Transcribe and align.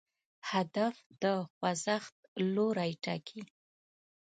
هدف 0.51 0.95
د 1.23 1.25
خوځښت 1.53 2.15
لوری 2.55 2.91
ټاکي. 3.03 3.41